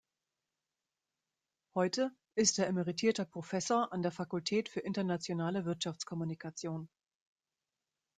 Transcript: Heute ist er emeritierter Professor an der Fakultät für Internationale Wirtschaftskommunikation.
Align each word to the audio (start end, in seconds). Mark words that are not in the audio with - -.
Heute 1.75 2.11
ist 2.33 2.57
er 2.57 2.65
emeritierter 2.65 3.23
Professor 3.23 3.93
an 3.93 4.01
der 4.01 4.11
Fakultät 4.11 4.67
für 4.67 4.79
Internationale 4.79 5.63
Wirtschaftskommunikation. 5.63 6.89